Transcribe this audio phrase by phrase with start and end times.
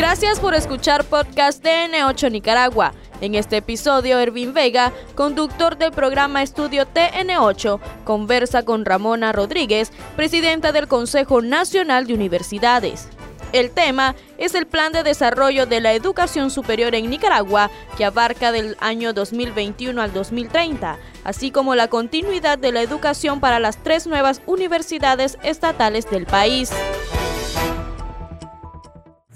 [0.00, 2.94] Gracias por escuchar podcast TN8 Nicaragua.
[3.20, 10.72] En este episodio, Ervin Vega, conductor del programa Estudio TN8, conversa con Ramona Rodríguez, presidenta
[10.72, 13.08] del Consejo Nacional de Universidades.
[13.52, 18.52] El tema es el Plan de Desarrollo de la Educación Superior en Nicaragua, que abarca
[18.52, 24.06] del año 2021 al 2030, así como la continuidad de la educación para las tres
[24.06, 26.72] nuevas universidades estatales del país.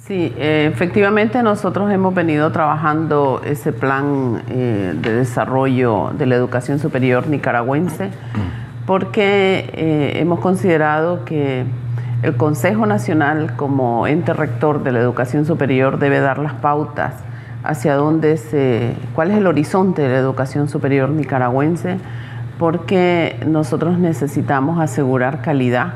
[0.06, 6.78] Sí, eh, efectivamente nosotros hemos venido trabajando ese plan eh, de desarrollo de la educación
[6.78, 8.10] superior nicaragüense
[8.84, 11.64] porque eh, hemos considerado que
[12.22, 17.14] el Consejo Nacional como ente rector de la educación superior debe dar las pautas
[17.62, 21.96] hacia dónde se, cuál es el horizonte de la educación superior nicaragüense,
[22.58, 25.94] porque nosotros necesitamos asegurar calidad,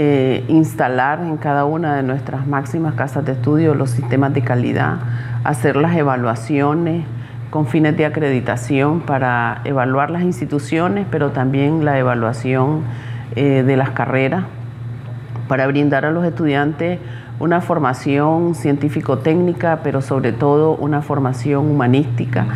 [0.00, 4.98] eh, instalar en cada una de nuestras máximas casas de estudio los sistemas de calidad,
[5.42, 7.04] hacer las evaluaciones
[7.50, 12.82] con fines de acreditación para evaluar las instituciones, pero también la evaluación
[13.34, 14.44] eh, de las carreras
[15.48, 17.00] para brindar a los estudiantes
[17.40, 22.46] una formación científico-técnica, pero sobre todo una formación humanística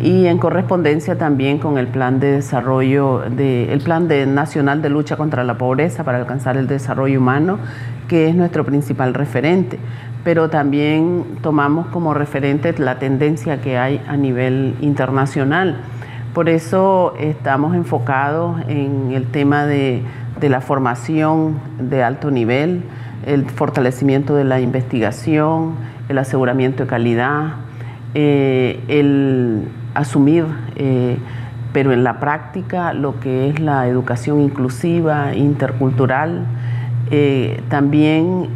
[0.00, 4.90] y en correspondencia también con el plan de desarrollo, de, el plan de, nacional de
[4.90, 7.58] lucha contra la pobreza para alcanzar el desarrollo humano,
[8.06, 9.78] que es nuestro principal referente.
[10.24, 15.80] Pero también tomamos como referente la tendencia que hay a nivel internacional.
[16.34, 20.02] Por eso estamos enfocados en el tema de
[20.40, 22.82] de la formación de alto nivel,
[23.26, 25.74] el fortalecimiento de la investigación,
[26.08, 27.54] el aseguramiento de calidad,
[28.14, 30.44] eh, el asumir,
[30.76, 31.18] eh,
[31.72, 36.46] pero en la práctica, lo que es la educación inclusiva, intercultural,
[37.10, 38.50] eh, también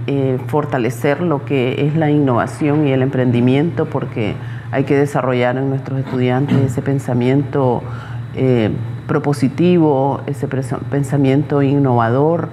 [0.47, 4.35] fortalecer lo que es la innovación y el emprendimiento, porque
[4.71, 7.83] hay que desarrollar en nuestros estudiantes ese pensamiento
[9.07, 12.49] propositivo, ese pensamiento innovador,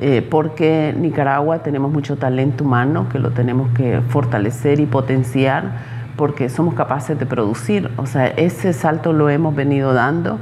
[0.00, 6.48] eh, porque Nicaragua tenemos mucho talento humano que lo tenemos que fortalecer y potenciar porque
[6.48, 7.90] somos capaces de producir.
[7.96, 10.38] O sea, ese salto lo hemos venido dando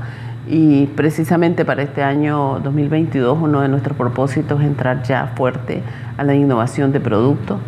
[0.49, 5.83] y precisamente para este año 2022 uno de nuestros propósitos es entrar ya fuerte
[6.17, 7.61] a la innovación de productos.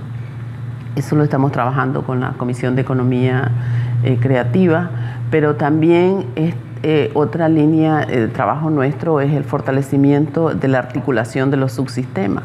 [0.96, 3.50] Eso lo estamos trabajando con la Comisión de Economía
[4.02, 4.90] eh, Creativa,
[5.30, 11.52] pero también es eh, otra línea de trabajo nuestro es el fortalecimiento de la articulación
[11.52, 12.42] de los subsistemas,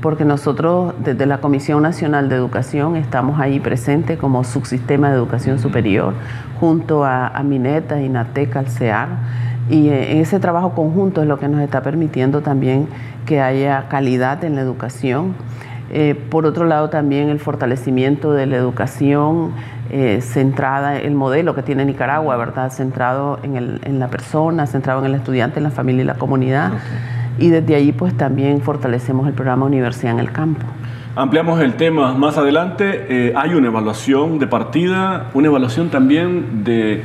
[0.00, 5.58] porque nosotros desde la Comisión Nacional de Educación estamos ahí presentes como subsistema de educación
[5.58, 6.14] superior,
[6.60, 9.08] junto a, Mineta, INATEC, CEAR,
[9.68, 12.88] y eh, ese trabajo conjunto es lo que nos está permitiendo también
[13.24, 15.34] que haya calidad en la educación.
[15.90, 19.52] Eh, por otro lado, también el fortalecimiento de la educación
[19.90, 22.70] eh, centrada, el modelo que tiene Nicaragua, ¿verdad?
[22.70, 26.72] Centrado en, en, la persona, centrado en el estudiante, en la familia y la comunidad.
[27.38, 30.64] Y desde ahí pues también fortalecemos el programa Universidad en el Campo.
[31.14, 33.06] Ampliamos el tema más adelante.
[33.08, 37.04] Eh, hay una evaluación de partida, una evaluación también de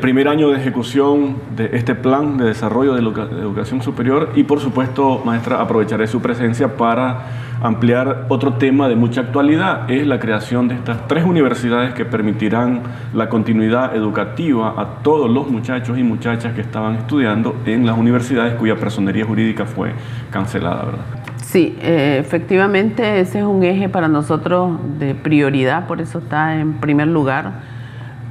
[0.00, 5.20] primer año de ejecución de este plan de desarrollo de, educación superior y por supuesto,
[5.24, 10.74] maestra, aprovecharé su presencia para ampliar otro tema de mucha actualidad, es la creación de
[10.74, 12.82] estas tres universidades que permitirán
[13.14, 18.54] la continuidad educativa a todos los muchachos y muchachas que estaban estudiando en las universidades
[18.54, 19.92] cuya personería jurídica fue
[20.30, 21.04] cancelada, ¿verdad?
[21.36, 26.74] Sí, eh, efectivamente ese es un eje para nosotros de prioridad, por eso está en
[26.74, 27.72] primer lugar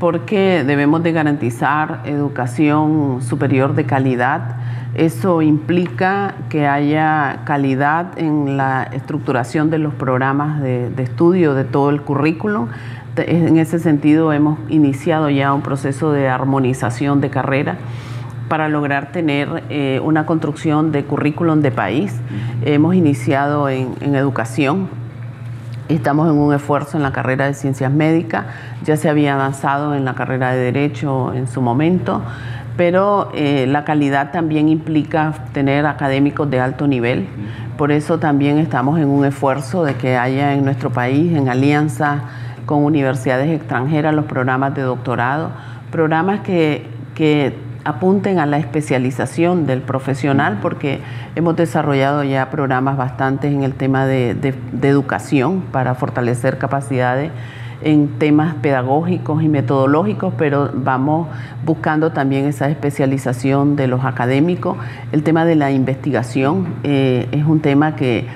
[0.01, 4.55] porque debemos de garantizar educación superior de calidad.
[4.93, 11.89] Eso implica que haya calidad en la estructuración de los programas de, estudio de todo
[11.89, 12.67] el currículum.
[13.15, 17.77] En ese sentido hemos iniciado ya un proceso de armonización de carrera
[18.49, 22.13] para lograr tener eh, una construcción de currículum de país.
[22.65, 24.89] Hemos iniciado en educación
[25.91, 28.45] Estamos en un esfuerzo en la carrera de ciencias médicas,
[28.85, 32.21] ya se había avanzado en la carrera de derecho en su momento,
[32.81, 37.27] pero eh, la calidad también implica tener académicos de alto nivel.
[37.77, 42.23] Por eso también estamos en un esfuerzo de que haya en nuestro país, en alianza
[42.65, 45.51] con universidades extranjeras, los programas de doctorado,
[45.91, 51.01] programas que, que apunten a la especialización del profesional, porque
[51.35, 57.29] hemos desarrollado ya programas bastantes en el tema de, educación para fortalecer capacidades
[57.83, 61.27] en temas pedagógicos y metodológicos, pero vamos
[61.65, 64.77] buscando también esa especialización de los académicos.
[65.11, 68.27] El tema de la investigación eh, es un tema que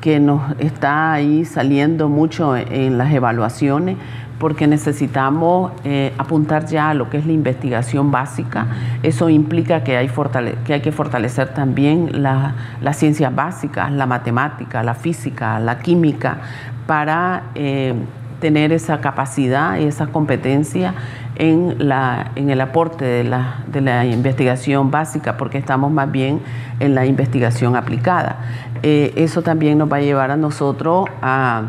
[0.00, 3.96] que nos está ahí saliendo mucho en las evaluaciones,
[4.38, 8.68] porque necesitamos eh, apuntar ya a lo que es la investigación básica.
[9.02, 15.80] Eso implica que hay, que, fortalecer también las ciencias básicas, la matemática, la física, la
[15.80, 16.38] química,
[16.86, 17.94] para eh,
[18.40, 20.94] tener esa capacidad y esa competencia
[21.36, 26.40] en, la, en el aporte de la, de la, investigación básica, porque estamos más bien
[26.80, 28.38] en la investigación aplicada.
[28.82, 31.62] Eh, eso también nos va a llevar a nosotros a,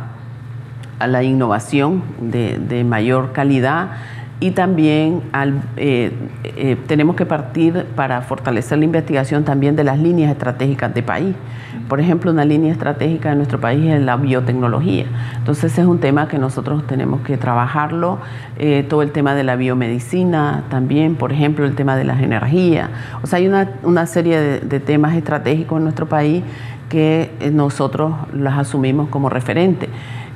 [1.00, 3.92] a la innovación de, de mayor calidad
[4.42, 6.12] y también al, eh,
[6.44, 11.36] eh, tenemos que partir para fortalecer la investigación también de las líneas estratégicas de país.
[11.90, 15.06] Por ejemplo, una línea estratégica de nuestro país es la biotecnología.
[15.38, 18.20] Entonces, es un tema que nosotros tenemos que trabajarlo.
[18.58, 22.90] Eh, todo el tema de la biomedicina también, por ejemplo, el tema de las energías.
[23.22, 26.44] O sea, hay una, serie de, de temas estratégicos en nuestro país
[26.88, 29.90] que nosotros las asumimos como referente.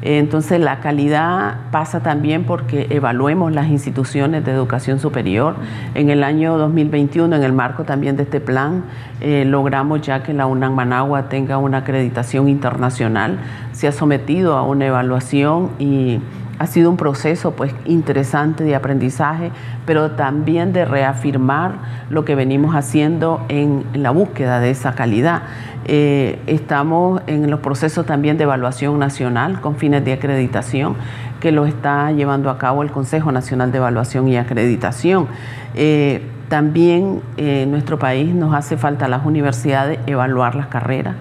[0.05, 5.55] Entonces la calidad pasa también porque evaluemos las instituciones de educación superior.
[5.95, 8.83] En el año 2021, en el marco también de este plan,
[9.21, 13.39] eh, logramos ya que la UNAM Managua tenga una acreditación internacional.
[13.71, 16.19] Se ha sometido a una evaluación y
[16.59, 19.51] ha sido un proceso pues interesante de aprendizaje,
[19.85, 21.73] pero también de reafirmar
[22.09, 25.43] lo que venimos haciendo en, la búsqueda de esa calidad.
[25.85, 30.95] Eh, estamos en los procesos también de evaluación nacional con fines de acreditación
[31.41, 35.27] que lo está llevando a cabo el Consejo Nacional de Evaluación y Acreditación.
[35.75, 41.15] Eh, también eh, en nuestro país nos hace falta a las universidades evaluar las carreras,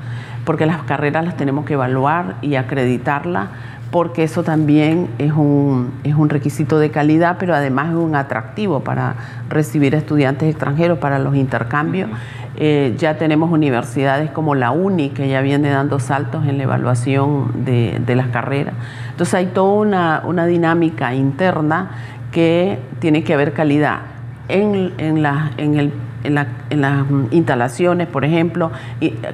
[0.45, 3.49] porque las carreras las tenemos que evaluar y acreditarlas
[3.93, 8.81] porque eso también es un, es un requisito de calidad, pero además es un atractivo
[8.81, 9.17] para
[9.51, 12.09] recibir estudiantes extranjeros para los intercambios.
[12.57, 17.67] Eh, ya tenemos universidades como la UNI, que ya viene dando saltos en la evaluación
[17.67, 18.75] de, las carreras.
[19.11, 21.91] Entonces hay toda una, una, dinámica interna
[22.31, 24.12] que tiene que haber calidad
[24.53, 25.93] en, en, la, en el
[26.25, 28.71] en, las instalaciones, por ejemplo,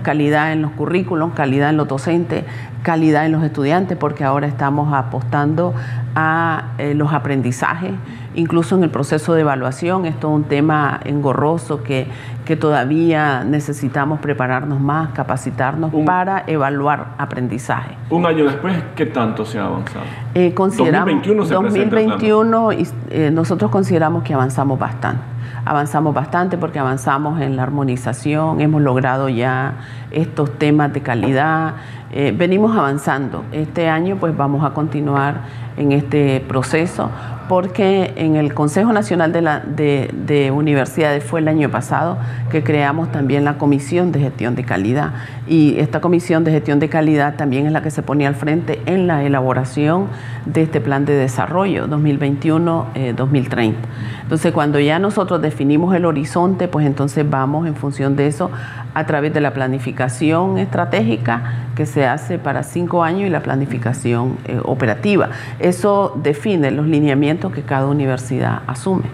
[0.03, 2.45] calidad en los currículos, calidad en los docentes,
[2.83, 5.75] calidad en los estudiantes, porque ahora estamos apostando
[6.21, 7.93] a eh, los aprendizajes,
[8.35, 10.05] incluso en el proceso de evaluación.
[10.05, 12.09] Esto es un tema engorroso que,
[12.45, 17.95] que todavía necesitamos prepararnos más, capacitarnos para evaluar aprendizaje.
[18.11, 20.05] Un año después, ¿qué tanto se ha avanzado?
[20.35, 22.71] Eh, consideramos, 2021, se 2021
[23.11, 29.29] eh, nosotros consideramos que avanzamos bastante avanzamos bastante porque avanzamos en la armonización, hemos logrado
[29.29, 29.75] ya
[30.11, 31.75] estos temas de calidad,
[32.11, 33.45] eh, venimos avanzando.
[33.53, 35.43] Este año pues vamos a continuar
[35.79, 37.11] en este proceso
[37.49, 42.19] porque en el Consejo Nacional de, la, de, Universidades fue el año pasado
[42.51, 45.13] que creamos también la Comisión de Gestión de Calidad
[45.47, 48.81] y esta Comisión de Gestión de Calidad también es la que se ponía al frente
[48.87, 50.09] en la elaboración
[50.45, 52.95] de este plan de desarrollo 2021-2030.
[52.95, 53.75] Eh,
[54.23, 58.51] entonces cuando ya nosotros definimos el horizonte, pues entonces vamos en función de eso
[58.95, 64.37] a través de la planificación estratégica que se hace para cinco años y la planificación
[64.47, 65.31] eh, operativa.
[65.69, 69.05] Eso define los lineamientos que cada universidad asume.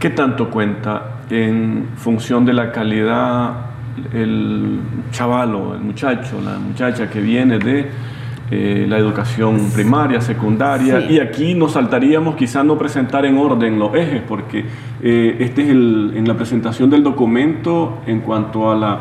[0.00, 3.66] ¿Qué tanto cuenta en función de la calidad
[4.12, 4.80] el
[5.12, 7.86] chaval o el muchacho, la muchacha que viene de
[8.50, 13.94] eh, la educación primaria, secundaria, y aquí nos saltaríamos quizás no presentar en orden los
[13.94, 14.64] ejes, porque
[15.02, 19.00] eh, este es el, en la presentación del documento en cuanto a la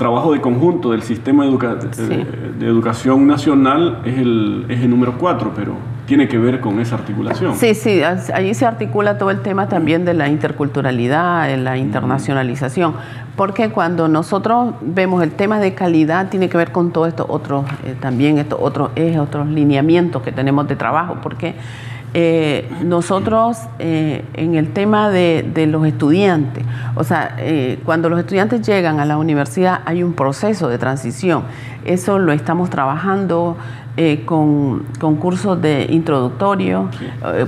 [0.00, 5.74] trabajo de conjunto del sistema de, educación nacional es el eje número 4, pero
[6.10, 7.54] tiene que ver con esa articulación.
[7.54, 12.94] Sí, sí, allí se articula todo el tema también de la interculturalidad, de la internacionalización,
[13.36, 17.64] porque cuando nosotros vemos el tema de calidad, tiene que ver con todos estos otros,
[17.84, 21.54] eh, también estos otros ejes, otros lineamientos que tenemos de trabajo, porque
[22.12, 26.64] eh, nosotros eh, en el tema de, los estudiantes,
[26.96, 31.44] o sea, eh, cuando los estudiantes llegan a la universidad hay un proceso de transición.
[31.84, 33.56] Eso lo estamos trabajando
[34.24, 36.88] con, con, cursos de introductorio,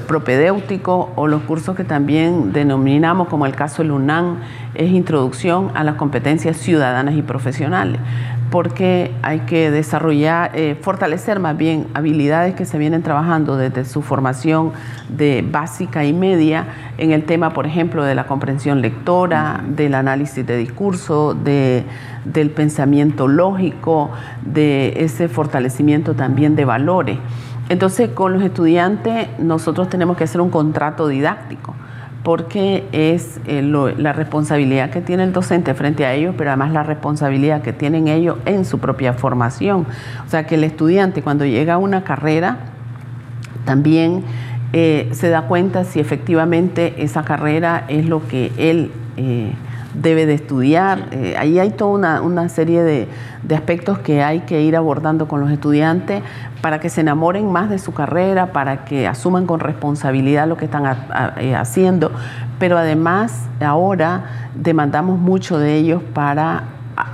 [0.07, 4.39] propedéutico o los cursos que también denominamos, como el caso del UNAM,
[4.75, 8.01] es introducción a las competencias ciudadanas y profesionales
[8.53, 14.03] porque hay que desarrollar, eh, fortalecer más bien habilidades que se vienen trabajando desde su
[14.03, 14.73] formación
[15.09, 16.67] de básica y media
[16.99, 21.85] en el tema, por ejemplo, de la comprensión lectora, del análisis de discurso, de,
[22.27, 24.11] del pensamiento lógico,
[24.45, 27.19] de ese fortalecimiento también de valores.
[27.71, 31.75] Entonces, con los estudiantes nosotros tenemos que hacer un contrato didáctico
[32.23, 36.83] porque es eh, la responsabilidad que tiene el docente frente a ellos, pero además la
[36.85, 39.87] responsabilidad que tienen ellos en su propia formación.
[40.27, 42.59] O sea, que el estudiante cuando llega a una carrera
[43.65, 44.23] también
[44.73, 48.91] eh, se da cuenta si efectivamente esa carrera es lo que él...
[49.17, 49.53] Eh,
[49.95, 51.09] debe de estudiar.
[51.13, 53.09] Eh, ahí hay toda una, serie de,
[53.55, 56.23] aspectos que hay que ir abordando con los estudiantes
[56.61, 60.65] para que se enamoren más de su carrera, para que asuman con responsabilidad lo que
[60.65, 60.85] están
[61.39, 62.13] eh, haciendo,
[62.59, 66.65] pero además ahora demandamos mucho de ellos para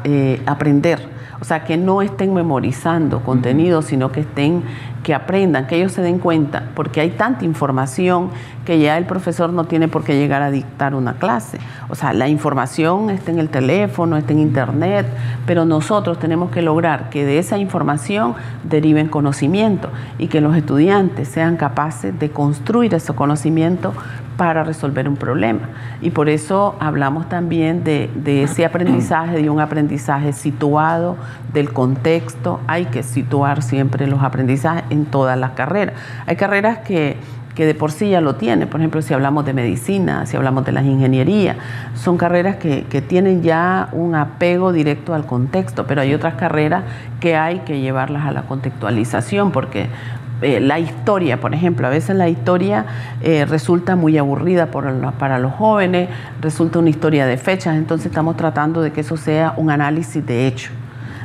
[0.05, 1.18] eh, aprender.
[1.41, 4.63] O sea, que no estén memorizando contenido, sino que estén
[5.03, 8.31] que aprendan, que ellos se den cuenta, porque hay tanta información
[8.67, 11.59] que ya el profesor no tiene por qué llegar a dictar una clase.
[11.89, 15.07] O sea, la información está en el teléfono, está en internet,
[15.47, 21.29] pero nosotros tenemos que lograr que de esa información deriven conocimiento y que los estudiantes
[21.29, 23.95] sean capaces de construir ese conocimiento
[24.39, 25.69] para resolver un problema.
[26.01, 31.17] Y por eso hablamos también de, ese aprendizaje, de un aprendizaje situado,
[31.53, 32.61] del contexto.
[32.69, 35.97] Hay que situar siempre los aprendizajes en todas las carreras.
[36.27, 37.17] Hay carreras que,
[37.57, 40.71] de por sí ya lo tienen, por ejemplo, si hablamos de medicina, si hablamos de
[40.71, 41.57] las ingenierías,
[41.97, 46.85] son carreras que, que tienen ya un apego directo al contexto, pero hay otras carreras
[47.19, 49.89] que hay que llevarlas a la contextualización, porque
[50.41, 52.87] eh, la historia, por ejemplo, a veces la historia
[53.21, 56.09] eh, resulta muy aburrida para los jóvenes,
[56.41, 60.47] resulta una historia de fechas, entonces estamos tratando de que eso sea un análisis de
[60.47, 60.73] hechos,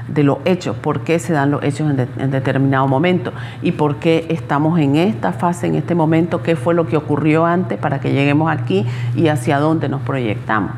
[0.08, 4.26] de los hechos, por qué se dan los hechos en, determinado momento y por qué
[4.30, 8.14] estamos en esta fase, en este momento, qué fue lo que ocurrió antes para que
[8.14, 10.72] lleguemos aquí y hacia dónde nos proyectamos.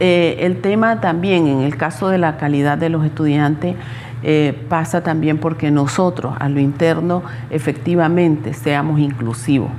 [0.00, 3.74] Eh, el tema también, en el caso de la calidad de los estudiantes,
[4.22, 9.70] eh, pasa también porque nosotros a lo interno efectivamente seamos inclusivos.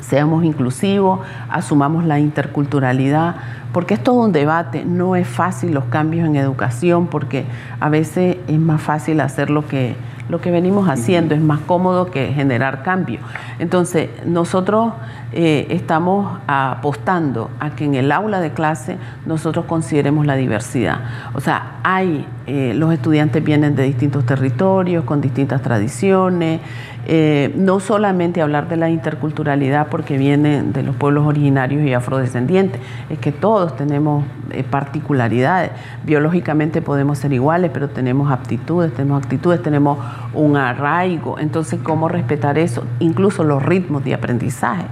[0.00, 3.36] Seamos inclusivos, asumamos la interculturalidad,
[3.72, 7.44] porque es todo un debate, no es fácil los cambios en educación, porque
[7.78, 9.94] a veces es más fácil hacer lo que,
[10.28, 13.20] lo que venimos haciendo, es más cómodo que generar cambio.
[13.58, 14.94] Entonces, nosotros
[15.32, 21.00] eh, estamos apostando a que en el aula de clase nosotros consideremos la diversidad.
[21.34, 26.60] O sea, hay, eh, los estudiantes vienen de distintos territorios, con distintas tradiciones,
[27.06, 32.80] eh, no solamente hablar de la interculturalidad porque vienen de los pueblos originarios y afrodescendientes,
[33.08, 34.24] es que todos tenemos
[34.68, 35.70] particularidades.
[36.04, 39.98] Biológicamente podemos ser iguales, pero tenemos aptitudes, tenemos actitudes, tenemos
[40.34, 41.38] un arraigo.
[41.38, 42.82] Entonces, ¿cómo respetar eso?
[42.98, 44.86] Incluso los ritmos de aprendizaje.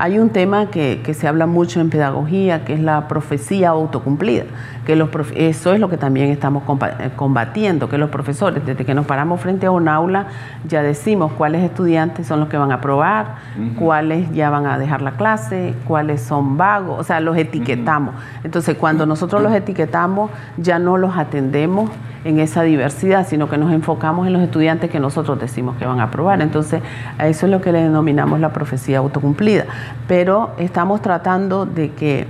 [0.00, 4.44] Hay un tema que, se habla mucho en pedagogía, que es la profecía autocumplida,
[4.86, 4.92] que
[5.34, 6.62] eso es lo que también estamos
[6.97, 10.26] eh, combatiendo, que los profesores, desde que nos paramos frente a un aula,
[10.66, 13.36] ya decimos cuáles estudiantes son los que van a aprobar,
[13.78, 18.14] cuáles ya van a dejar la clase, cuáles son vagos, o sea, los etiquetamos.
[18.44, 21.90] Entonces, cuando nosotros los etiquetamos, ya no los atendemos
[22.24, 26.00] en esa diversidad, sino que nos enfocamos en los estudiantes que nosotros decimos que van
[26.00, 26.42] a aprobar.
[26.42, 26.82] Entonces,
[27.16, 29.64] a eso es lo que le denominamos la profecía autocumplida.
[30.06, 32.26] Pero estamos tratando de que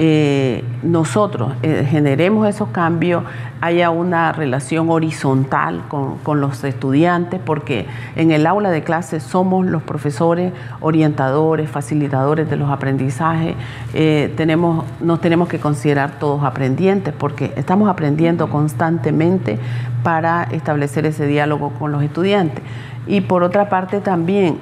[0.00, 3.22] eh, nosotros eh, generemos esos cambios,
[3.60, 7.86] haya una relación horizontal con, los estudiantes, porque
[8.16, 13.54] en el aula de clase somos los profesores orientadores, facilitadores de los aprendizajes,
[13.94, 19.60] eh, tenemos, nos tenemos que considerar todos aprendientes, porque estamos aprendiendo constantemente
[20.02, 22.64] para establecer ese diálogo con los estudiantes.
[23.06, 24.58] Y por otra parte también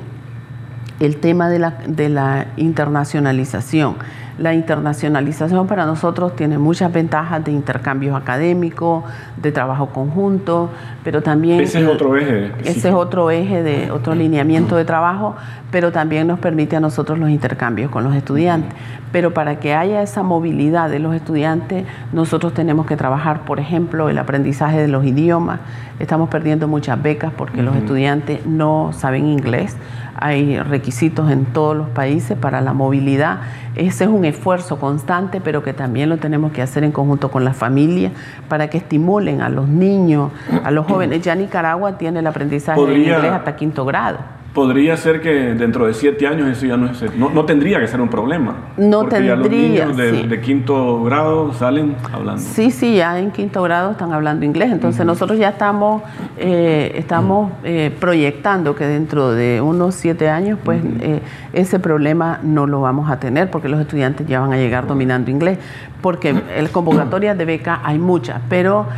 [1.01, 3.97] el tema de la, de la internacionalización
[4.39, 9.05] la internacionalización para nosotros tiene muchas ventajas de intercambios académicos,
[9.37, 10.71] de trabajo conjunto,
[11.05, 11.61] pero también...
[11.61, 12.53] Ese es otro eje.
[12.65, 15.37] Ese es otro eje de otro lineamiento de trabajo,
[15.73, 18.73] pero también nos permite a nosotros los intercambios con los estudiantes.
[19.11, 24.09] Pero para que haya esa movilidad de los estudiantes, nosotros tenemos que trabajar, por ejemplo,
[24.09, 25.59] el aprendizaje de los idiomas.
[25.99, 29.77] Estamos perdiendo muchas becas porque los estudiantes no saben inglés
[30.23, 33.41] hay requisitos en todos los países para la movilidad.
[33.75, 37.45] Ese es un esfuerzo constante, pero que también lo tenemos que hacer en conjunto con
[37.45, 38.13] las familias
[38.49, 40.31] para que estimulen a los niños,
[40.63, 41.23] a los jóvenes.
[41.23, 44.19] Ya Nicaragua tiene el aprendizaje de inglés hasta quinto grado.
[44.55, 48.03] Podría ser que dentro de siete años eso ya no es, no, tendría que ser
[48.03, 48.55] un problema.
[48.77, 49.35] No porque tendría.
[49.35, 52.43] Ya los niños de, quinto grado salen hablando.
[52.43, 54.71] Sí, sí, ya en quinto grado están hablando inglés.
[54.71, 56.03] Entonces nosotros ya estamos,
[56.37, 61.23] eh, estamos eh, proyectando que dentro de unos siete años, pues eh,
[61.55, 65.31] ese problema no lo vamos a tener porque los estudiantes ya van a llegar dominando
[65.31, 65.59] inglés
[66.03, 68.89] porque el convocatoria de beca hay muchas, pero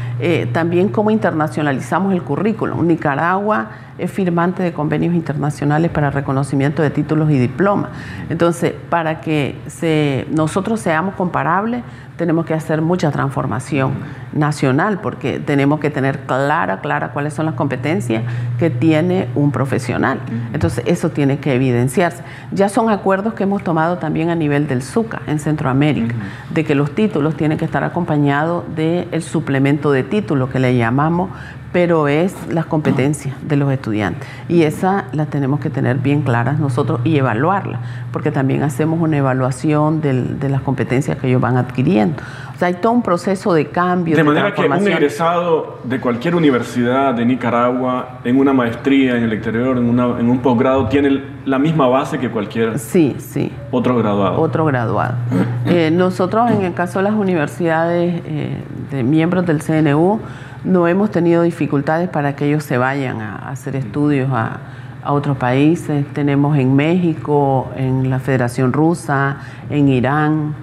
[0.55, 2.87] también cómo internacionalizamos el currículum.
[2.87, 3.69] Nicaragua
[3.99, 7.91] es firmante de convenios internacionales nacionales para reconocimiento de títulos y diplomas.
[8.31, 11.83] Entonces, para que se, nosotros seamos comparables,
[12.17, 13.93] tenemos que hacer mucha transformación
[14.33, 18.23] nacional porque tenemos que tener clara, clara cuáles son las competencias
[18.59, 20.21] que tiene un profesional.
[20.53, 22.23] Entonces, eso tiene que evidenciarse.
[22.53, 26.15] Ya son acuerdos que hemos tomado también a nivel del SUCA en Centroamérica,
[26.51, 31.31] de que los títulos tienen que estar acompañados del suplemento de título que le llamamos
[31.75, 34.29] pero es las competencias de los estudiantes.
[34.49, 37.81] Y esa la tenemos que tener bien claras nosotros y evaluarla,
[38.13, 42.23] porque también hacemos una evaluación de las competencias que ellos van adquiriendo.
[42.55, 44.17] O sea, hay todo un proceso de cambio.
[44.17, 49.33] De, manera que un egresado de cualquier universidad de Nicaragua, en una maestría en el
[49.33, 53.53] exterior, en, en un posgrado, tiene la misma base que cualquier sí, sí.
[53.71, 54.41] otro graduado.
[54.41, 55.15] Otro graduado.
[55.67, 60.21] Eh, nosotros, en el caso de las universidades eh, de miembros del CNU,
[60.63, 64.59] no hemos tenido dificultades para que ellos se vayan a, hacer estudios a,
[65.07, 66.07] otros países.
[66.13, 69.39] Tenemos en México, en la Federación Rusa,
[69.71, 70.55] en Irán,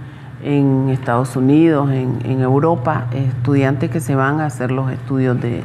[0.44, 5.64] en Estados Unidos, en, Europa, estudiantes que se van a hacer los estudios de,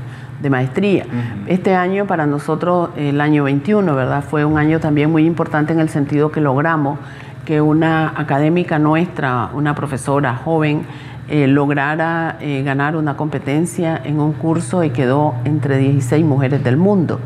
[0.49, 1.05] maestría.
[1.49, 4.23] Este año para nosotros, el año 21, ¿verdad?
[4.23, 7.01] Fue un año también muy importante en el sentido que logramos
[7.45, 10.87] que una académica nuestra, una profesora joven,
[11.29, 16.77] eh, lograra eh, ganar una competencia en un curso y quedó entre 16 mujeres del
[16.77, 17.19] mundo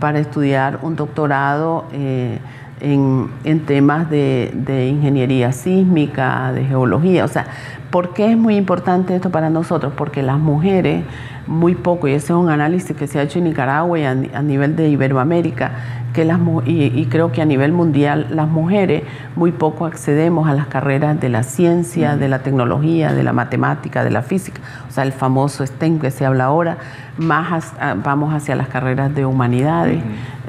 [0.00, 2.40] para estudiar un doctorado eh,
[2.84, 7.24] en, temas de, ingeniería sísmica, de geología.
[7.24, 7.46] O sea,
[7.90, 9.92] ¿por qué es muy importante esto para nosotros?
[9.96, 11.04] Porque las mujeres,
[11.46, 14.14] muy poco, y ese es un análisis que se ha hecho en Nicaragua y a
[14.14, 15.72] nivel de Iberoamérica,
[16.14, 19.02] que las, y, creo que a nivel mundial las mujeres
[19.34, 24.04] muy poco accedemos a las carreras de la ciencia, de la tecnología, de la matemática,
[24.04, 26.78] de la física, o sea, el famoso STEM que se habla ahora,
[27.18, 30.02] más ah, vamos hacia las carreras de humanidades,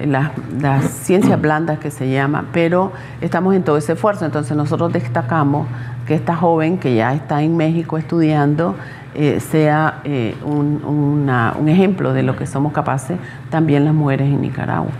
[0.05, 5.67] las, ciencias blandas que se llama, pero estamos en todo ese esfuerzo, entonces nosotros destacamos
[6.05, 8.75] que esta joven que ya está en México estudiando,
[9.15, 13.17] eh, sea eh, un, un ejemplo de lo que somos capaces
[13.50, 14.91] también las mujeres en Nicaragua.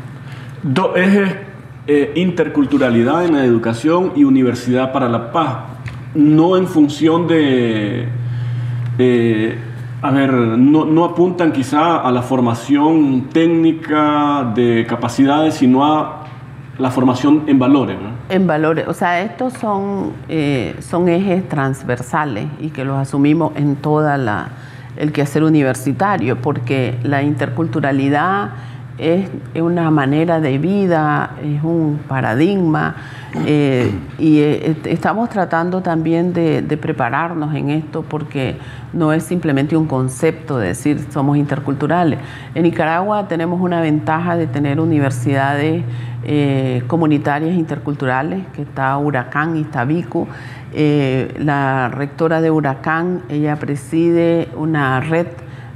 [0.68, 1.36] Dos ejes,
[1.86, 5.58] eh, interculturalidad en la educación y universidad para la paz.
[6.16, 8.08] No en función de,
[10.02, 16.24] a ver, no, apuntan quizá a la formación técnica de capacidades, sino a
[16.80, 17.98] la formación en valores.
[18.30, 23.76] En valores, o sea, estos son, eh, son ejes transversales y que los asumimos en
[23.76, 24.50] toda la
[24.98, 28.52] el quehacer universitario, porque la interculturalidad
[28.98, 32.96] es una manera de vida, es un paradigma
[33.46, 38.58] eh, y eh, estamos tratando también de, prepararnos en esto porque
[38.94, 42.20] no es simplemente un concepto de decir somos interculturales.
[42.54, 45.84] En Nicaragua tenemos una ventaja de tener universidades
[46.24, 50.28] eh, comunitarias interculturales, que está Huracán y está Vicu.
[50.74, 55.28] la rectora de Huracán, ella preside una red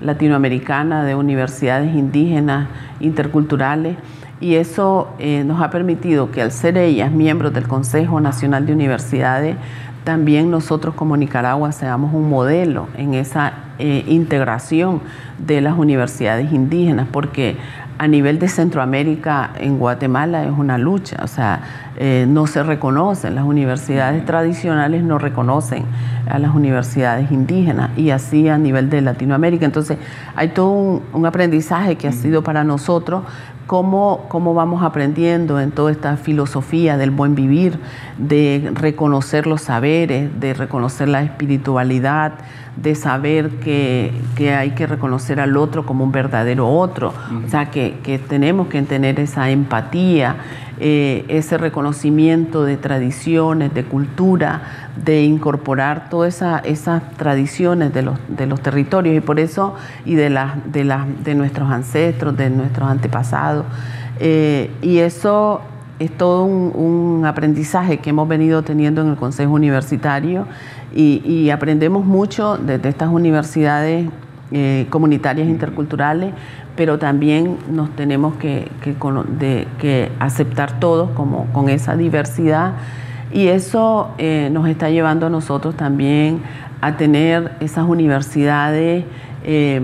[0.02, 2.68] latinoamericana de universidades indígenas
[3.00, 3.98] interculturales
[4.42, 8.74] y eso eh, nos ha permitido que al ser ellas miembros del Consejo Nacional de
[8.74, 9.58] Universidades,
[10.06, 15.02] también nosotros como Nicaragua seamos un modelo en esa eh, integración
[15.38, 17.58] de las universidades indígenas, porque
[18.00, 21.62] a nivel de Centroamérica, en Guatemala es una lucha, o sea,
[21.98, 25.84] eh, no se reconocen, las universidades tradicionales no reconocen
[26.26, 29.66] a las universidades indígenas y así a nivel de Latinoamérica.
[29.66, 29.98] Entonces,
[30.34, 33.24] hay todo un, aprendizaje que ha sido para nosotros
[33.70, 37.78] Cómo, cómo, vamos aprendiendo en toda esta filosofía del buen vivir,
[38.18, 42.34] de reconocer los saberes, de reconocer la espiritualidad,
[42.76, 44.12] de saber que,
[44.58, 47.14] hay que reconocer al otro como un verdadero otro,
[47.46, 50.38] o sea, que, tenemos que tener esa empatía,
[50.80, 58.46] eh, ese reconocimiento de tradiciones, de cultura, de incorporar todas esas tradiciones de los, de
[58.46, 60.30] los territorios y por eso, y de,
[60.66, 63.66] de, de nuestros ancestros, de nuestros antepasados.
[64.20, 65.62] Eh, y eso
[66.00, 70.48] es todo un, aprendizaje que hemos venido teniendo en el Consejo Universitario
[70.96, 74.10] y, aprendemos mucho desde estas universidades
[74.52, 76.34] eh, comunitarias interculturales,
[76.76, 82.74] pero también nos tenemos que, que, aceptar todos como, con esa diversidad
[83.32, 86.42] y eso eh, nos está llevando a nosotros también
[86.82, 89.06] a tener esas universidades
[89.44, 89.82] eh,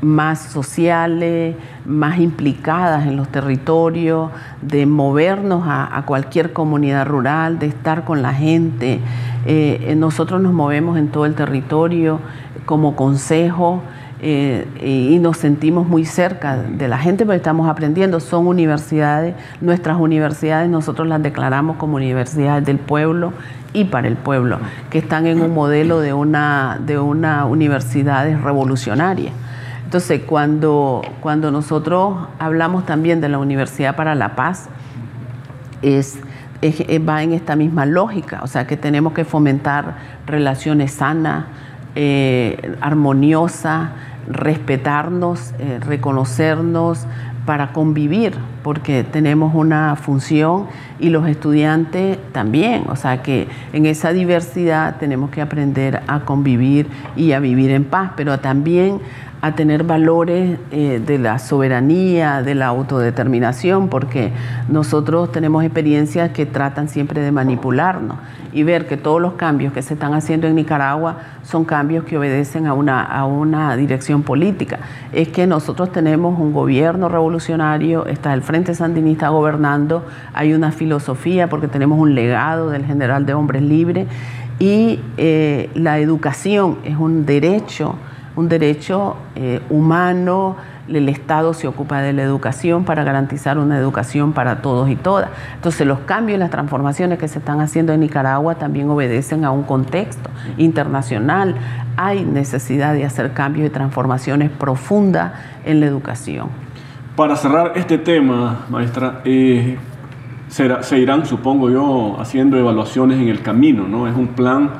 [0.00, 8.04] más sociales, más implicadas en los territorios, de movernos a, cualquier comunidad rural, de estar
[8.04, 9.00] con la gente.
[9.46, 12.20] Eh, nosotros nos movemos en todo el territorio
[12.66, 13.82] como consejo.
[14.24, 14.68] eh,
[15.14, 18.20] y nos sentimos muy cerca de la gente porque estamos aprendiendo.
[18.20, 23.32] Son universidades, nuestras universidades nosotros las declaramos como universidades del pueblo
[23.72, 24.58] y para el pueblo,
[24.90, 29.32] que están en un modelo de una, de una universidad revolucionaria.
[29.84, 34.68] Entonces, cuando, cuando nosotros hablamos también de la Universidad para la Paz,
[35.82, 36.18] es,
[37.08, 41.44] va en esta misma lógica, o sea, que tenemos que fomentar relaciones sanas,
[41.94, 43.90] eh, armoniosas,
[44.28, 47.06] respetarnos, eh, reconocernos
[47.44, 50.66] para convivir, porque tenemos una función
[51.00, 56.86] y los estudiantes también, o sea que en esa diversidad tenemos que aprender a convivir
[57.16, 59.00] y a vivir en paz, pero también
[59.42, 64.30] a tener valores eh, de la soberanía, de la autodeterminación, porque
[64.68, 68.18] nosotros tenemos experiencias que tratan siempre de manipularnos
[68.52, 72.16] y ver que todos los cambios que se están haciendo en Nicaragua son cambios que
[72.16, 74.78] obedecen a una, a una dirección política.
[75.12, 81.48] Es que nosotros tenemos un gobierno revolucionario, está el Frente Sandinista gobernando, hay una filosofía
[81.48, 84.06] porque tenemos un legado del general de hombres libres
[84.60, 87.96] y eh, la educación es un derecho
[88.36, 90.56] un derecho eh, humano,
[90.88, 95.30] el Estado se ocupa de la educación para garantizar una educación para todos y todas.
[95.54, 99.50] Entonces los cambios y las transformaciones que se están haciendo en Nicaragua también obedecen a
[99.50, 101.54] un contexto internacional.
[101.96, 105.32] Hay necesidad de hacer cambios y transformaciones profundas
[105.64, 106.48] en la educación.
[107.16, 109.76] Para cerrar este tema, maestra, eh,
[110.48, 114.08] se irán, supongo yo, haciendo evaluaciones en el camino, ¿no?
[114.08, 114.70] Es un plan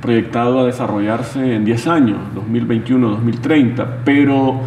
[0.00, 4.60] proyectado a desarrollarse en 10 años, 2021-2030, pero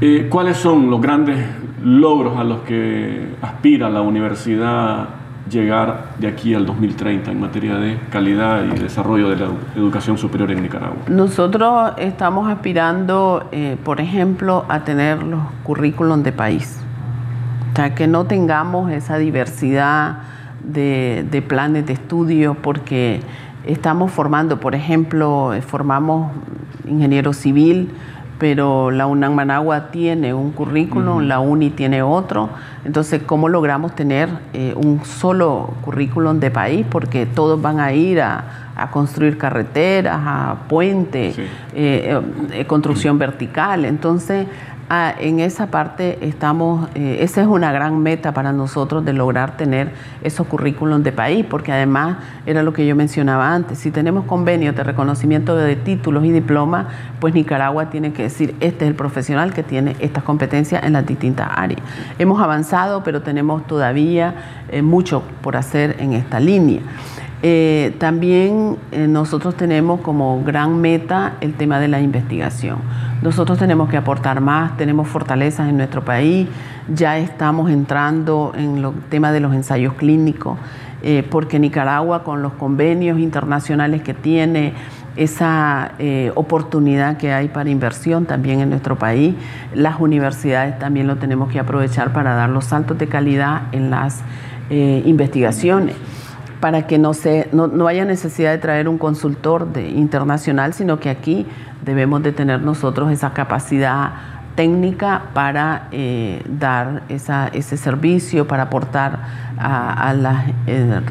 [0.00, 1.38] eh, ¿cuáles son los grandes
[1.82, 5.08] logros a los que aspira la universidad
[5.50, 10.50] llegar de aquí al 2030 en materia de calidad y desarrollo de la educación superior
[10.50, 11.04] en Nicaragua?
[11.08, 16.80] Nosotros estamos aspirando, eh, por ejemplo, a tener los currículums de país.
[17.72, 20.18] O sea, que no tengamos esa diversidad
[20.62, 23.20] de, de planes de estudio porque
[23.66, 26.32] Estamos formando, por ejemplo, eh, formamos
[26.86, 27.90] ingeniero civil,
[28.38, 32.50] pero la UNAM Managua tiene un currículum, la UNI tiene otro.
[32.84, 36.84] Entonces, ¿cómo logramos tener eh, un solo currículum de país?
[36.90, 38.44] Porque todos van a ir a,
[38.90, 41.38] construir carreteras, a puentes,
[41.74, 43.86] eh, construcción vertical.
[43.86, 44.46] Entonces,
[44.90, 49.56] Ah, en esa parte estamos, eh, esa es una gran meta para nosotros de lograr
[49.56, 49.92] tener
[50.22, 54.76] esos currículums de país, porque además era lo que yo mencionaba antes, si tenemos convenios
[54.76, 56.86] de reconocimiento de títulos y diplomas,
[57.18, 61.06] pues Nicaragua tiene que decir, este es el profesional que tiene estas competencias en las
[61.06, 61.80] distintas áreas.
[62.18, 64.34] Hemos avanzado, pero tenemos todavía
[64.68, 66.80] eh, mucho por hacer en esta línea.
[67.46, 72.78] Eh, también nosotros tenemos como gran meta el tema de la investigación.
[73.24, 76.46] Nosotros tenemos que aportar más, tenemos fortalezas en nuestro país,
[76.94, 80.58] ya estamos entrando en el tema de los ensayos clínicos,
[81.02, 84.74] eh, porque Nicaragua con los convenios internacionales que tiene,
[85.16, 89.34] esa eh, oportunidad que hay para inversión también en nuestro país,
[89.72, 94.20] las universidades también lo tenemos que aprovechar para dar los saltos de calidad en las
[94.68, 95.96] eh, investigaciones
[96.64, 101.10] para que no, se, no, haya necesidad de traer un consultor de, internacional, sino que
[101.10, 101.46] aquí
[101.84, 104.12] debemos de tener nosotros esa capacidad
[104.54, 109.18] técnica para eh, dar ese servicio, para aportar
[109.58, 111.02] a, la eh,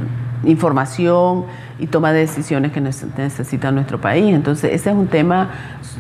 [0.44, 1.46] información
[1.78, 4.34] y toma de decisiones que necesita nuestro país.
[4.34, 5.50] Entonces, ese es un tema,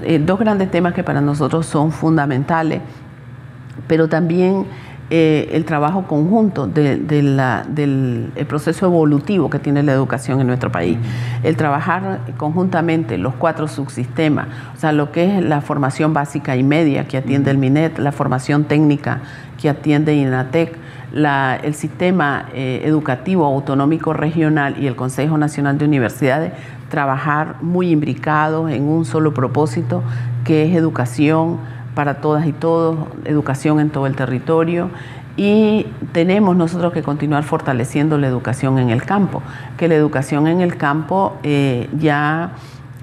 [0.02, 2.82] eh, dos grandes temas que para nosotros son fundamentales,
[3.88, 4.66] pero también
[5.10, 10.98] eh, el trabajo conjunto del proceso evolutivo que tiene la educación en nuestro país.
[11.44, 16.64] El trabajar conjuntamente los cuatro subsistemas, o sea, lo que es la formación básica y
[16.64, 19.22] media que atiende el MINET, la formación técnica
[19.62, 20.78] que atiende INATEC,
[21.14, 26.54] el sistema eh, educativo autonómico regional y el Consejo Nacional de Universidades,
[26.90, 30.04] trabajar muy imbricados en un solo propósito,
[30.44, 31.60] que es educación,
[31.96, 34.90] para todas y todos, educación en todo el territorio.
[35.36, 39.42] Y tenemos nosotros que continuar fortaleciendo la educación en el campo,
[39.78, 42.52] que la educación en el campo eh, ya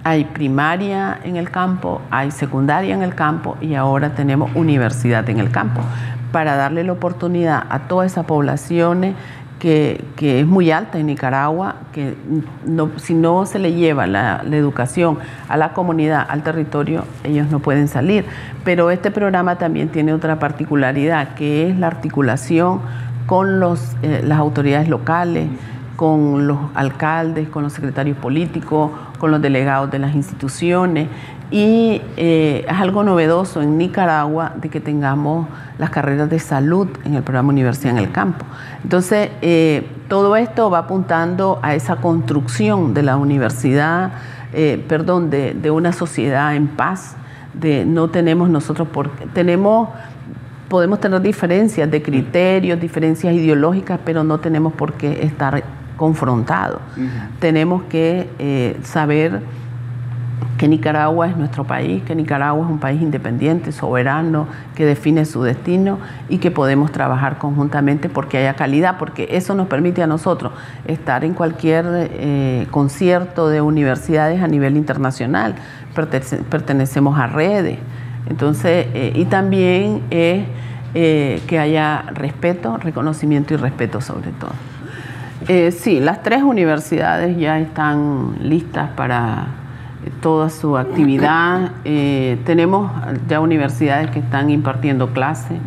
[0.04, 5.40] hay primaria en el campo, hay secundaria en el campo y ahora tenemos universidad en
[5.40, 5.82] el campo,
[6.32, 9.14] para darle la oportunidad a todas esas poblaciones
[9.60, 12.16] que, es muy alta en Nicaragua, que
[12.96, 15.18] si no se le lleva la, educación
[15.48, 18.24] a la comunidad, al territorio, ellos no pueden salir.
[18.64, 22.80] Pero este programa también tiene otra particularidad, que es la articulación
[23.26, 25.48] con los, eh, las autoridades locales,
[25.94, 31.08] con los alcaldes, con los secretarios políticos, con los delegados de las instituciones,
[31.50, 37.14] Y eh, es algo novedoso en Nicaragua de que tengamos las carreras de salud en
[37.14, 38.44] el programa Universidad en el Campo.
[38.84, 44.12] Entonces, eh, todo esto va apuntando a esa construcción de la universidad,
[44.52, 47.16] eh, perdón, de, de, una sociedad en paz,
[47.54, 49.88] de no tenemos nosotros, porque tenemos,
[50.68, 55.64] podemos tener diferencias de criterios, diferencias ideológicas, pero no tenemos por qué estar
[55.96, 56.80] confrontados.
[57.40, 59.42] Tenemos que saber
[60.60, 65.42] que Nicaragua es nuestro país, que Nicaragua es un país independiente, soberano, que define su
[65.42, 65.98] destino
[66.28, 70.52] y que podemos trabajar conjuntamente porque haya calidad, porque eso nos permite a nosotros
[70.86, 75.54] estar en cualquier eh, concierto de universidades a nivel internacional,
[76.50, 77.78] pertenecemos a redes,
[78.28, 80.44] entonces, eh, y también es
[80.92, 84.52] eh, que haya respeto, reconocimiento y respeto sobre todo.
[85.70, 89.46] sí, las tres universidades ya están listas para
[90.20, 91.72] toda su actividad.
[91.84, 92.90] Eh, tenemos
[93.28, 95.58] ya universidades que están impartiendo clases.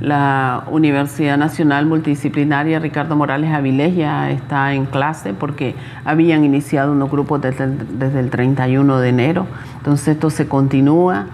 [0.00, 7.10] La Universidad Nacional Multidisciplinaria Ricardo Morales Avilés ya está en clase porque habían iniciado unos
[7.10, 9.46] grupos desde el, 31 de enero.
[9.78, 11.26] Entonces esto se continúa.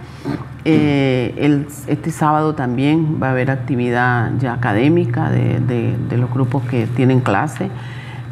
[0.65, 6.87] Eh, este sábado también va a haber actividad ya académica de, de los grupos que
[6.87, 7.71] tienen clase.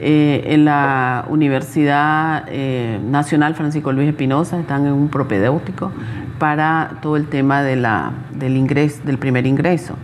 [0.00, 5.90] Eh, en la Universidad eh, Nacional Francisco Luis Espinosa están en un propedéutico
[6.38, 7.84] para todo el tema del,
[8.56, 9.96] ingreso, del primer ingreso.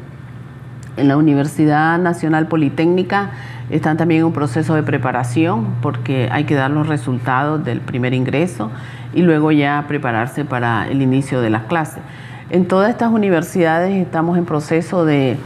[0.96, 3.30] En la Universidad Nacional Politécnica
[3.70, 8.14] están también en un proceso de preparación porque hay que dar los resultados del primer
[8.14, 8.72] ingreso
[9.12, 12.02] y luego ya prepararse para el inicio de las clases.
[12.50, 15.36] En todas estas universidades estamos en proceso de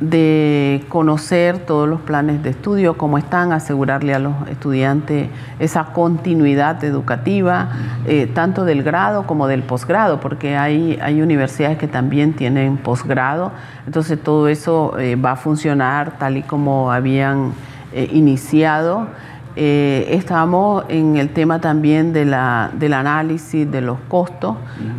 [0.00, 6.82] de conocer todos los planes de estudio, cómo están, asegurarle a los estudiantes esa continuidad
[6.84, 7.70] educativa,
[8.06, 13.50] eh, tanto del grado como del posgrado, porque hay, hay universidades que también tienen posgrado,
[13.86, 17.52] entonces todo eso eh, va a funcionar tal y como habían
[17.92, 19.08] eh, iniciado.
[19.56, 24.54] estamos en el tema también de la, del análisis de los costos,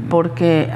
[0.09, 0.69] porque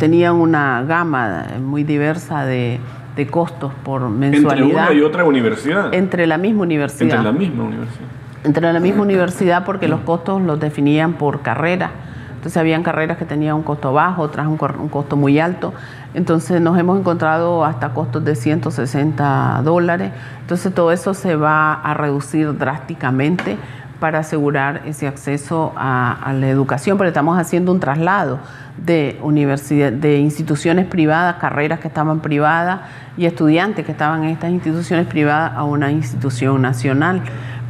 [0.00, 2.80] tenían una gama muy diversa de
[3.16, 4.62] de costos por mensualidad.
[4.62, 5.94] ¿Entre una y otra universidad?
[5.94, 7.10] Entre la misma universidad.
[7.10, 8.06] Entre la misma universidad.
[8.44, 11.90] Entre la misma universidad porque los costos los definían por carrera.
[12.34, 15.72] Entonces habían carreras que tenían un costo bajo, otras un, un costo muy alto.
[16.14, 20.10] Entonces nos hemos encontrado hasta costos de 160 dólares.
[20.40, 23.56] Entonces todo eso se va a reducir drásticamente
[24.02, 28.40] para asegurar ese acceso a, la educación, pero estamos haciendo un traslado
[28.76, 29.16] de,
[29.96, 32.80] de instituciones privadas, carreras que estaban privadas
[33.16, 37.22] y estudiantes que estaban en estas instituciones privadas a una institución nacional.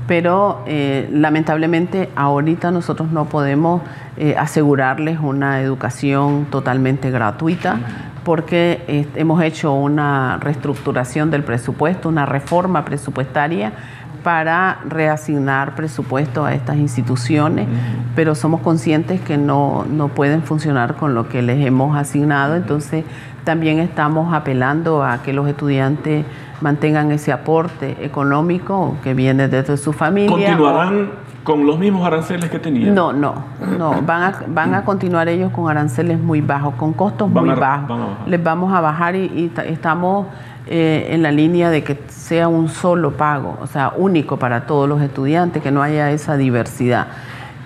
[0.06, 3.82] Pero eh, lamentablemente ahorita nosotros no podemos
[4.16, 7.78] eh, asegurarles una educación totalmente gratuita
[8.24, 13.72] porque eh, hemos hecho una reestructuración del presupuesto, una reforma presupuestaria
[14.22, 17.66] para reasignar presupuesto a estas instituciones,
[18.14, 23.04] pero somos conscientes que no, no pueden funcionar con lo que les hemos asignado, entonces
[23.44, 26.24] también estamos apelando a que los estudiantes
[26.60, 30.30] mantengan ese aporte económico que viene desde su familia.
[30.30, 31.10] ¿Continuarán
[31.42, 32.94] con los mismos aranceles que tenían?
[32.94, 33.34] No, no,
[33.76, 34.00] no.
[34.02, 37.98] Van a, van a continuar ellos con aranceles muy bajos, con costos muy bajos.
[38.26, 40.28] Les vamos a bajar y estamos
[40.68, 44.88] eh, en la línea de que sea un solo pago, o sea, único para todos
[44.88, 47.08] los estudiantes, que no haya esa diversidad.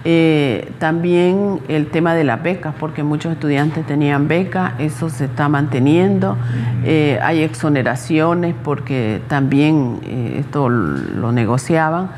[0.05, 5.49] Eh, también el tema de las becas, porque muchos estudiantes tenían becas, eso se está
[5.49, 6.39] manteniendo.
[6.85, 10.01] Eh, hay exoneraciones porque también
[10.39, 12.11] esto lo negociaban,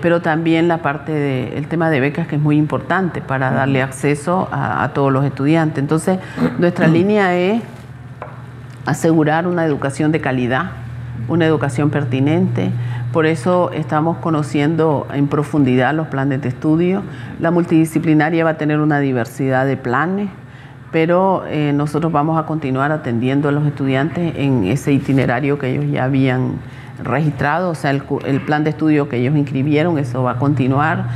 [0.00, 4.48] pero también la parte del tema de becas que es muy importante para darle acceso
[4.50, 5.78] a, a todos los estudiantes.
[5.78, 6.18] Entonces,
[6.58, 7.60] nuestra línea es
[8.86, 10.70] asegurar una educación de calidad,
[11.28, 12.70] una educación pertinente.
[13.12, 17.02] Por eso estamos conociendo en profundidad los planes de estudio.
[17.40, 20.30] La multidisciplinaria va a tener una diversidad de planes,
[20.92, 25.90] pero eh, nosotros vamos a continuar atendiendo a los estudiantes en ese itinerario que ellos
[25.90, 26.54] ya habían
[27.02, 31.08] registrado, o sea, el, el plan de estudio que ellos inscribieron, eso va a continuar.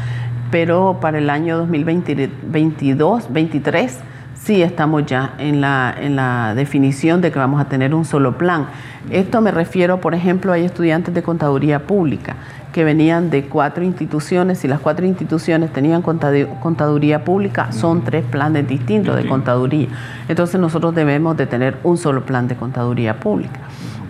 [0.51, 4.01] Pero para el año 2022, 2023,
[4.43, 8.39] sí estamos ya en la, en la definición de que vamos a tener un solo
[8.39, 8.67] plan.
[9.11, 12.37] Esto me refiero, por ejemplo, hay estudiantes de contaduría pública
[12.73, 18.69] que venían de cuatro instituciones y las cuatro instituciones tenían contaduría pública, son tres planes
[18.69, 19.89] distintos de contaduría.
[20.29, 23.61] Entonces nosotros debemos de tener un solo plan de contaduría pública.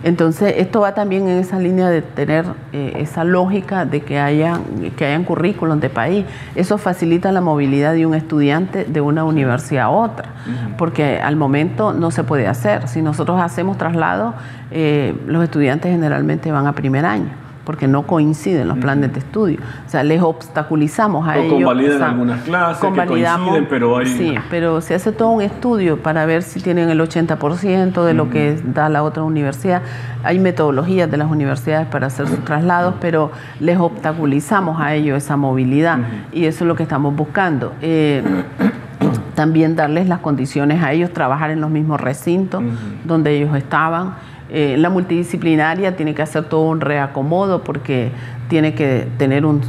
[0.03, 4.63] Entonces, esto va también en esa línea de tener eh, esa lógica de que hayan,
[4.97, 6.25] que hayan currículum de país.
[6.55, 10.29] Eso facilita la movilidad de un estudiante de una universidad a otra,
[10.77, 12.87] porque al momento no se puede hacer.
[12.87, 14.33] Si nosotros hacemos traslado,
[14.71, 19.59] eh, los estudiantes generalmente van a primer año porque no coinciden los planes de estudio.
[19.85, 21.53] O sea, les obstaculizamos a o ellos.
[21.53, 24.07] Convalidan algunas clases que coinciden, pero hay...
[24.07, 28.29] Sí, pero se hace todo un estudio para ver si tienen el 80% de lo
[28.29, 29.81] que da la otra universidad.
[30.23, 35.37] Hay metodologías de las universidades para hacer sus traslados, pero les obstaculizamos a ellos esa
[35.37, 35.99] movilidad
[36.31, 37.73] y eso es lo que estamos buscando.
[37.81, 38.23] Eh,
[39.35, 42.63] también darles las condiciones a ellos, trabajar en los mismos recintos
[43.03, 44.13] donde ellos estaban.
[44.53, 48.11] Eh, la multidisciplinaria tiene que hacer todo un reacomodo porque
[48.49, 49.61] tiene que tener un,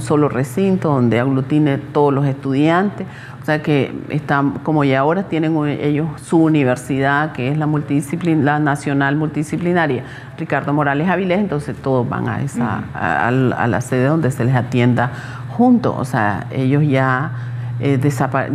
[0.00, 3.06] solo recinto donde aglutine todos los estudiantes.
[3.40, 8.58] O sea que están, como ya ahora tienen ellos su universidad, que es la, la
[8.58, 10.02] Nacional Multidisciplinaria
[10.36, 15.12] Ricardo Morales Avilés, entonces todos van a, esa, a, la sede donde se les atienda
[15.56, 15.94] juntos.
[15.96, 17.30] O sea, ellos ya...
[17.80, 18.00] Eh,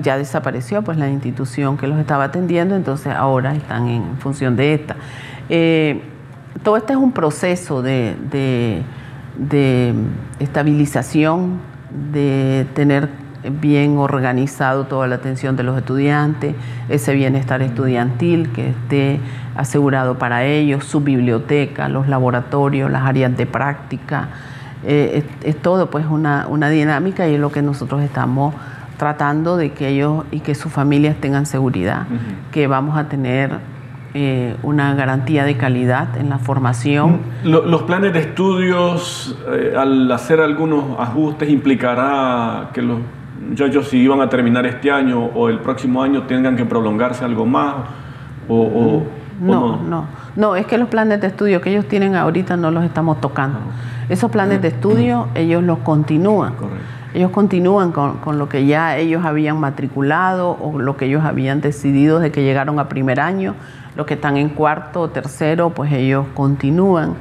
[0.01, 4.73] ya desapareció pues la institución que los estaba atendiendo, entonces ahora están en función de
[4.73, 4.97] esta.
[5.55, 6.01] Eh,
[6.63, 8.81] todo este es un proceso de,
[10.39, 11.59] estabilización,
[12.11, 13.09] de tener
[13.61, 16.55] bien organizado toda la atención de los estudiantes,
[16.89, 19.19] ese bienestar estudiantil que esté
[19.55, 24.29] asegurado para ellos, su biblioteca, los laboratorios, las áreas de práctica.
[24.83, 28.55] Eh, es, todo pues una, dinámica y es lo que nosotros estamos
[28.97, 32.07] tratando de que ellos y que sus familias tengan seguridad,
[32.51, 33.59] que vamos a tener
[34.15, 37.21] eh, una garantía de calidad en la formación.
[37.43, 42.99] Mm, los planes de estudios, eh, al hacer algunos ajustes, implicará que los
[43.49, 47.45] muchachos, si iban a terminar este año o el próximo año, tengan que prolongarse algo
[47.45, 47.75] más.
[48.47, 49.03] O,
[49.41, 52.83] no, no, no, es que los planes de estudio que ellos tienen ahorita no los
[52.83, 53.59] estamos tocando.
[54.09, 56.53] Esos planes de estudio ellos los continúan.
[57.13, 61.61] Ellos continúan con, con, lo que ya ellos habían matriculado o lo que ellos habían
[61.61, 63.55] decidido de que llegaron a primer año
[63.95, 67.15] los que están en cuarto o tercero, pues ellos continúan.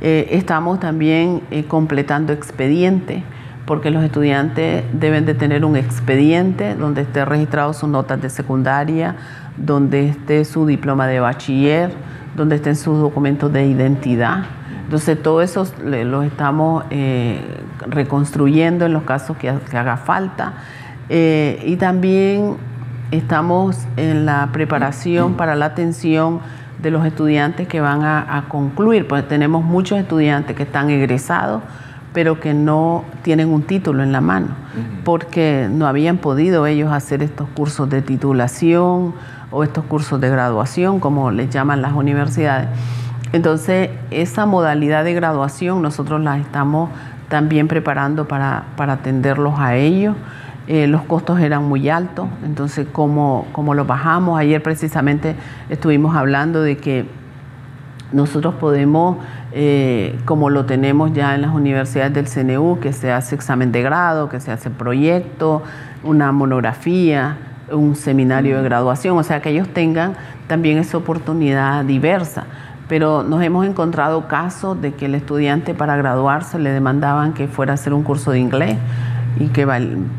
[0.00, 3.22] Eh, estamos también eh, completando expedientes,
[3.66, 9.16] porque los estudiantes deben de tener un expediente donde esté registrado sus notas de secundaria,
[9.56, 11.90] donde esté su diploma de bachiller,
[12.36, 14.44] donde estén sus documentos de identidad.
[14.88, 17.40] Entonces, todo eso lo estamos eh,
[17.86, 20.54] reconstruyendo en los casos que, haga falta.
[21.10, 22.56] y también
[23.10, 26.40] Estamos en la preparación para la atención
[26.82, 31.62] de los estudiantes que van a, concluir, pues tenemos muchos estudiantes que están egresados,
[32.12, 34.48] pero que no tienen un título en la mano,
[35.04, 39.14] porque no habían podido ellos hacer estos cursos de titulación
[39.50, 42.68] o estos cursos de graduación, como les llaman las universidades.
[43.32, 46.90] Entonces, esa modalidad de graduación nosotros la estamos
[47.28, 50.16] también preparando para, para atenderlos a ellos.
[50.66, 54.38] Eh, los costos eran muy altos, entonces ¿cómo, ¿cómo los bajamos?
[54.38, 55.34] Ayer precisamente
[55.70, 57.06] estuvimos hablando de que
[58.12, 59.16] nosotros podemos,
[59.52, 63.80] eh, como lo tenemos ya en las universidades del CNU, que se hace examen de
[63.80, 65.62] grado, que se hace proyecto,
[66.04, 67.38] una monografía,
[67.70, 70.16] un seminario de graduación, o sea, que ellos tengan
[70.48, 72.44] también esa oportunidad diversa.
[72.88, 77.72] Pero nos hemos encontrado casos de que el estudiante para graduarse le demandaban que fuera
[77.72, 78.76] a hacer un curso de inglés
[79.38, 79.66] y que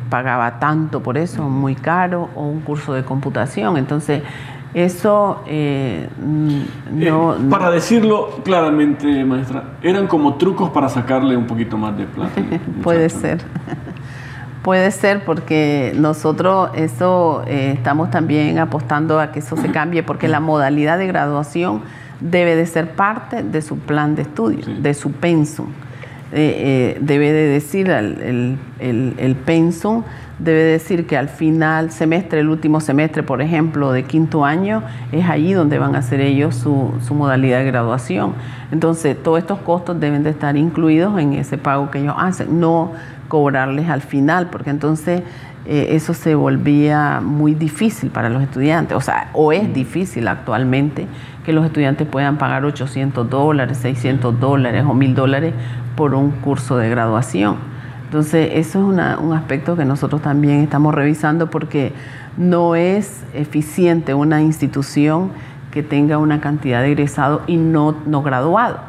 [0.10, 3.77] pagaba tanto por eso, muy caro, o un curso de computación.
[3.77, 4.21] Entonces,
[4.73, 11.75] eso eh, no, eh, Para decirlo claramente, maestra, eran como trucos para sacarle un poquito
[11.77, 12.41] más de plata.
[12.84, 13.39] Puede ser.
[14.63, 20.27] Puede ser porque nosotros eso eh, estamos también apostando a que eso se cambie porque
[20.27, 21.82] la modalidad de graduación
[22.19, 25.67] debe de ser parte de su plan de estudio, de su pensum.
[26.32, 30.03] Eh, eh, debe de decir, el, el, pensum
[30.38, 35.27] debe decir que al final semestre, el último semestre, por ejemplo, de quinto año, es
[35.27, 38.34] allí donde van a hacer ellos su, su modalidad de graduación.
[38.71, 42.91] Entonces, todos estos costos deben de estar incluidos en ese pago que ellos hacen, no
[43.27, 45.23] cobrarles al final, porque entonces
[45.71, 51.05] eh, eso se volvía muy difícil para los estudiantes, o sea, o es difícil actualmente
[51.45, 55.53] que los estudiantes puedan pagar 800 dólares, 600 dólares o 1000 dólares
[55.95, 57.58] por un curso de graduación.
[58.03, 61.93] Entonces, eso es un aspecto que nosotros también estamos revisando porque
[62.35, 65.29] no es eficiente una institución
[65.69, 68.79] que tenga una cantidad de egresados y no, no graduados,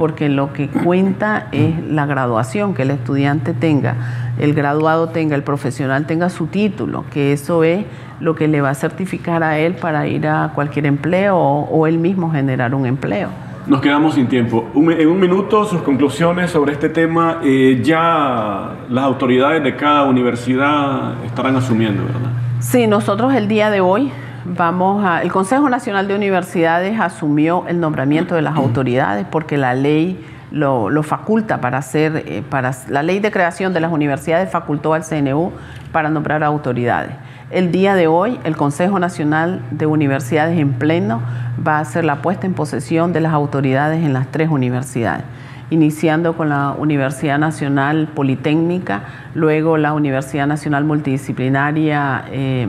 [0.00, 5.42] porque lo que cuenta es la graduación, que el estudiante tenga, el graduado tenga, el
[5.42, 7.84] profesional tenga su título, que eso es
[8.18, 11.86] lo que le va a certificar a él para ir a cualquier empleo o, o
[11.86, 13.28] él mismo generar un empleo.
[13.66, 14.70] Nos quedamos sin tiempo.
[14.74, 17.40] en un minuto, sus conclusiones sobre este tema.
[17.44, 22.30] Eh, ya las autoridades de cada universidad estarán asumiendo, ¿verdad?
[22.60, 24.10] Sí, nosotros el día de hoy
[24.44, 25.22] vamos a...
[25.22, 31.02] El Consejo Nacional de Universidades asumió el nombramiento de las autoridades porque la ley lo,
[31.02, 35.52] faculta para hacer, eh, para, la ley de creación de las universidades facultó al CNU
[35.92, 37.12] para nombrar autoridades.
[37.50, 41.20] El día de hoy, el Consejo Nacional de Universidades en pleno
[41.66, 45.24] va a hacer la puesta en posesión de las autoridades en las tres universidades,
[45.70, 49.02] iniciando con la Universidad Nacional Politécnica,
[49.34, 52.68] luego la Universidad Nacional Multidisciplinaria eh,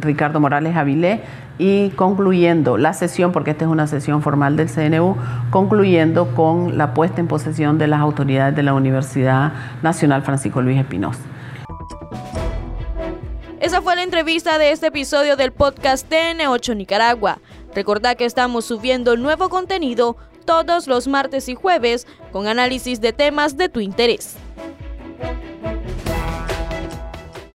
[0.00, 1.22] Ricardo Morales Avilé
[1.58, 5.16] y concluyendo la sesión, porque esta es una sesión formal del CNU,
[5.50, 10.78] concluyendo con la puesta en posesión de las autoridades de la Universidad Nacional Francisco Luis
[10.78, 11.20] Espinosa.
[13.60, 17.38] Esa fue la entrevista de este episodio del podcast TN8 Nicaragua.
[17.74, 23.56] Recordad que estamos subiendo nuevo contenido todos los martes y jueves con análisis de temas
[23.56, 24.36] de tu interés.